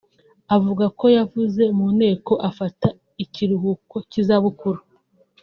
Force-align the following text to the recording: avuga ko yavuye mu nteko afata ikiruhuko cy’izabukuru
avuga 0.55 0.85
ko 0.99 1.05
yavuye 1.17 1.63
mu 1.77 1.87
nteko 1.97 2.33
afata 2.49 2.87
ikiruhuko 3.23 3.95
cy’izabukuru 4.09 4.81